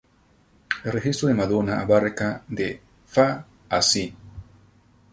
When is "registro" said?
0.93-1.27